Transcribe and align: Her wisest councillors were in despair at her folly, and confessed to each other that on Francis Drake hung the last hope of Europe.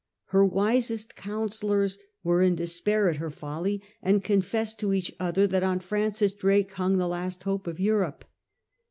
Her 0.29 0.43
wisest 0.43 1.15
councillors 1.15 1.99
were 2.23 2.41
in 2.41 2.55
despair 2.55 3.07
at 3.07 3.17
her 3.17 3.29
folly, 3.29 3.83
and 4.01 4.23
confessed 4.23 4.79
to 4.79 4.93
each 4.93 5.13
other 5.19 5.45
that 5.45 5.61
on 5.61 5.79
Francis 5.79 6.33
Drake 6.33 6.71
hung 6.73 6.97
the 6.97 7.07
last 7.07 7.43
hope 7.43 7.67
of 7.67 7.79
Europe. 7.79 8.25